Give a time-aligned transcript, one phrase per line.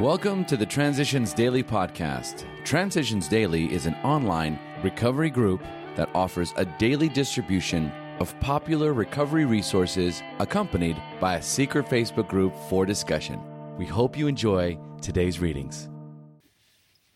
[0.00, 2.46] Welcome to the Transitions Daily podcast.
[2.64, 5.62] Transitions Daily is an online recovery group
[5.96, 12.54] that offers a daily distribution of popular recovery resources accompanied by a secret Facebook group
[12.70, 13.38] for discussion.
[13.76, 15.90] We hope you enjoy today's readings.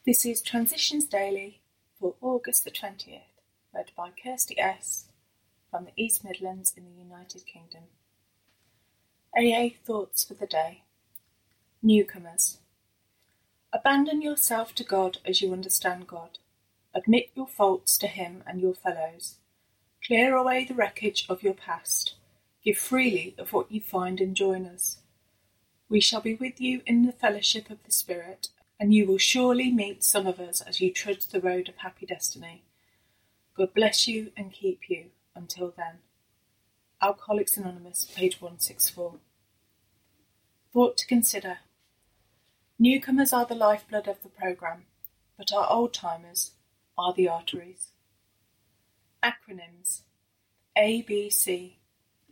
[0.04, 1.62] This is Transitions Daily
[1.98, 3.22] for August the 20th,
[3.74, 5.06] read by Kirsty S.
[5.70, 7.84] from the East Midlands in the United Kingdom.
[9.34, 10.82] AA Thoughts for the Day
[11.82, 12.58] Newcomers
[13.76, 16.38] Abandon yourself to God as you understand God.
[16.94, 19.36] Admit your faults to Him and your fellows.
[20.02, 22.14] Clear away the wreckage of your past.
[22.64, 25.00] Give freely of what you find and join us.
[25.90, 28.48] We shall be with you in the fellowship of the Spirit,
[28.80, 32.06] and you will surely meet some of us as you trudge the road of happy
[32.06, 32.62] destiny.
[33.54, 35.98] God bless you and keep you until then.
[37.02, 39.16] Alcoholics Anonymous, page 164.
[40.72, 41.58] Thought to consider
[42.78, 44.84] Newcomers are the lifeblood of the programme,
[45.38, 46.50] but our old-timers
[46.98, 47.92] are the arteries.
[49.22, 50.02] Acronyms
[50.76, 51.76] ABC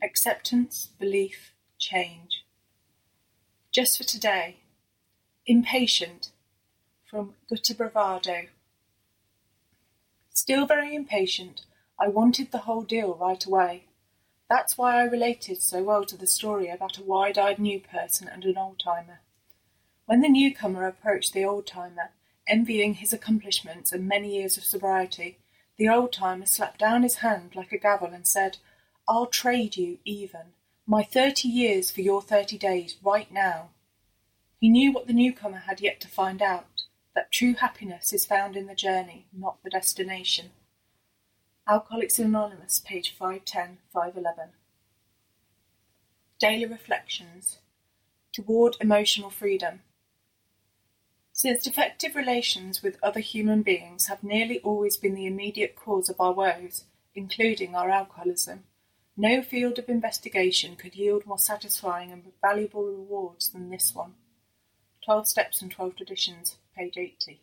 [0.03, 2.45] Acceptance, Belief, Change.
[3.73, 4.57] Just for today,
[5.47, 6.29] Impatient
[7.11, 8.49] from Gutta Bravado.
[10.29, 11.63] Still very impatient,
[11.99, 13.85] I wanted the whole deal right away.
[14.51, 18.45] That's why I related so well to the story about a wide-eyed new person and
[18.45, 19.21] an old-timer.
[20.07, 22.11] When the newcomer approached the old-timer,
[22.47, 25.39] envying his accomplishments and many years of sobriety,
[25.79, 28.59] the old-timer slapped down his hand like a gavel and said,
[29.09, 30.53] I'll trade you even.
[30.87, 33.71] My thirty years for your thirty days, right now.
[34.61, 36.83] He knew what the newcomer had yet to find out,
[37.15, 40.51] that true happiness is found in the journey, not the destination.
[41.67, 44.51] Alcoholics Anonymous, page 510, 511.
[46.39, 47.59] Daily Reflections
[48.33, 49.81] Toward Emotional Freedom
[51.37, 56.21] since defective relations with other human beings have nearly always been the immediate cause of
[56.21, 58.63] our woes, including our alcoholism,
[59.17, 64.15] no field of investigation could yield more satisfying and valuable rewards than this one.
[65.05, 67.41] Twelve Steps and Twelve Traditions, page 80.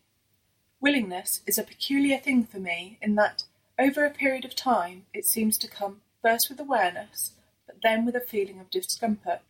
[0.80, 3.44] Willingness is a peculiar thing for me in that,
[3.78, 7.34] over a period of time, it seems to come first with awareness,
[7.68, 9.42] but then with a feeling of discomfort,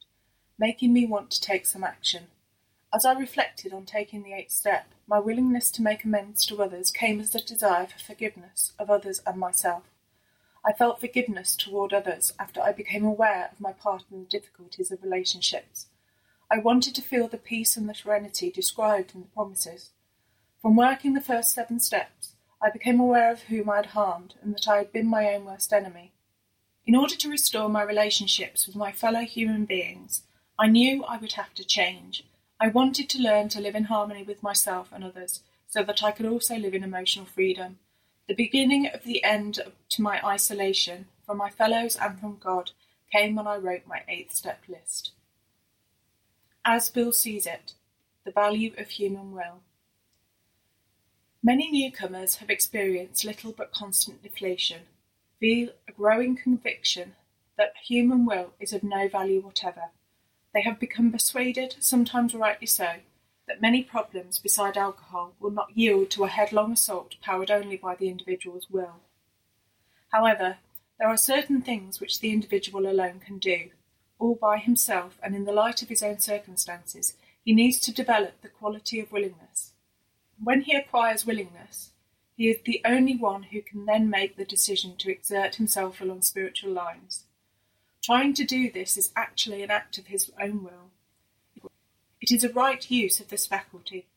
[0.58, 2.24] making me want to take some action.
[2.94, 6.92] As I reflected on taking the eighth step, my willingness to make amends to others
[6.92, 9.84] came as the desire for forgiveness of others and myself.
[10.66, 14.92] I felt forgiveness toward others after I became aware of my part in the difficulties
[14.92, 15.88] of relationships.
[16.52, 19.92] I wanted to feel the peace and the serenity described in the promises.
[20.62, 24.54] From working the first seven steps, I became aware of whom I had harmed and
[24.54, 26.12] that I had been my own worst enemy.
[26.86, 30.24] In order to restore my relationships with my fellow human beings,
[30.60, 32.26] I knew I would have to change.
[32.64, 36.12] I wanted to learn to live in harmony with myself and others so that I
[36.12, 37.80] could also live in emotional freedom.
[38.28, 42.70] The beginning of the end to my isolation from my fellows and from God
[43.12, 45.10] came when I wrote my eighth step list.
[46.64, 47.74] As Bill sees it,
[48.26, 49.62] the value of human will.
[51.42, 54.82] Many newcomers have experienced little but constant deflation,
[55.40, 57.16] feel a growing conviction
[57.58, 59.90] that human will is of no value whatever
[60.54, 62.96] they have become persuaded, sometimes rightly so,
[63.48, 67.96] that many problems beside alcohol will not yield to a headlong assault powered only by
[67.96, 69.02] the individual's will.
[70.10, 70.58] However,
[71.00, 73.72] there are certain things which the individual alone can do,
[74.20, 77.16] all by himself and in the light of his own circumstances.
[77.44, 79.72] He needs to develop the quality of willingness.
[80.44, 81.92] When he acquires willingness,
[82.36, 86.22] he is the only one who can then make the decision to exert himself along
[86.22, 87.26] spiritual lines.
[88.04, 90.90] Trying to do this is actually an act of his own will.
[92.20, 94.08] It is a right use of this faculty.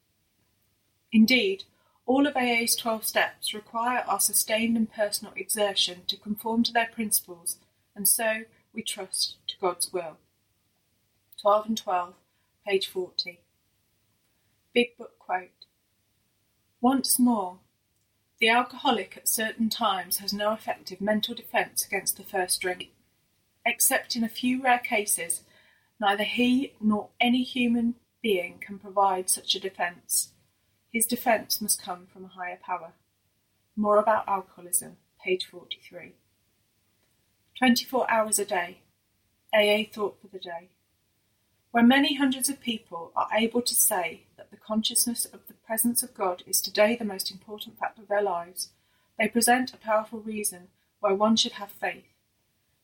[1.12, 1.64] Indeed,
[2.06, 6.88] all of AA's 12 steps require our sustained and personal exertion to conform to their
[6.92, 7.58] principles,
[7.94, 10.16] and so we trust to God's will.
[11.40, 12.14] 12 and 12,
[12.66, 13.40] page 40.
[14.72, 15.66] Big Book quote
[16.80, 17.58] Once more,
[18.40, 22.90] the alcoholic at certain times has no effective mental defense against the first drink.
[23.66, 25.42] Except in a few rare cases,
[26.00, 30.32] neither he nor any human being can provide such a defence.
[30.92, 32.92] His defence must come from a higher power.
[33.76, 36.12] More about alcoholism, page 43.
[37.58, 38.78] 24 hours a day.
[39.54, 40.70] AA thought for the day.
[41.70, 46.02] When many hundreds of people are able to say that the consciousness of the presence
[46.02, 48.70] of God is today the most important fact of their lives,
[49.18, 50.68] they present a powerful reason
[51.00, 52.13] why one should have faith.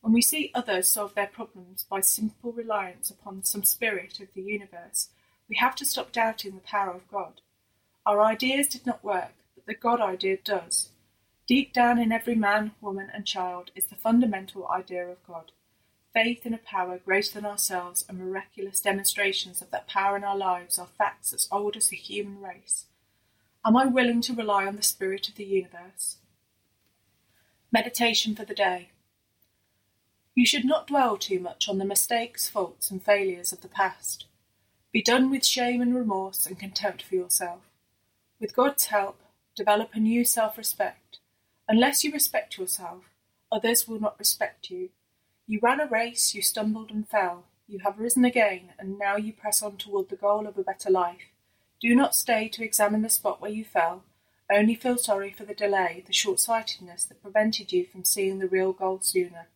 [0.00, 4.42] When we see others solve their problems by simple reliance upon some spirit of the
[4.42, 5.10] universe,
[5.48, 7.40] We have to stop doubting the power of God.
[8.06, 10.90] Our ideas did not work, but the God idea does.
[11.48, 15.50] Deep down in every man, woman, and child is the fundamental idea of God
[16.12, 20.36] faith in a power greater than ourselves and miraculous demonstrations of that power in our
[20.36, 22.86] lives are facts as old as the human race.
[23.64, 26.16] Am I willing to rely on the spirit of the universe?
[27.72, 28.90] Meditation for the day.
[30.34, 34.26] You should not dwell too much on the mistakes, faults, and failures of the past.
[34.92, 37.60] Be done with shame and remorse and contempt for yourself.
[38.40, 39.20] With God's help,
[39.56, 41.18] develop a new self respect.
[41.68, 43.04] Unless you respect yourself,
[43.52, 44.90] others will not respect you.
[45.46, 47.44] You ran a race, you stumbled and fell.
[47.66, 50.90] You have risen again, and now you press on toward the goal of a better
[50.90, 51.30] life.
[51.80, 54.04] Do not stay to examine the spot where you fell.
[54.52, 58.48] Only feel sorry for the delay, the short sightedness that prevented you from seeing the
[58.48, 59.46] real goal sooner.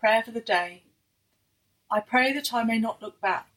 [0.00, 0.84] Prayer for the day.
[1.90, 3.48] I pray that I may not look back.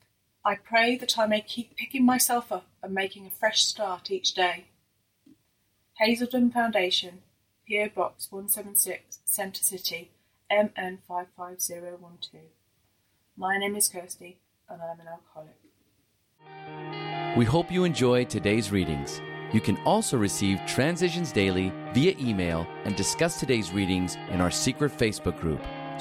[0.43, 4.33] I pray that I may keep picking myself up and making a fresh start each
[4.33, 4.65] day.
[5.99, 7.19] Hazelden Foundation,
[7.69, 10.11] PO Box 176, Centre City,
[10.51, 12.41] MN 55012.
[13.37, 15.55] My name is Kirsty, and I'm an alcoholic.
[17.37, 19.21] We hope you enjoyed today's readings.
[19.53, 24.91] You can also receive Transitions Daily via email and discuss today's readings in our secret
[24.91, 25.61] Facebook group.